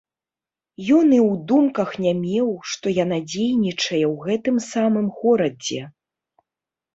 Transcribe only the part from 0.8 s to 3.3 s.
Ён і ў думках не меў, што яна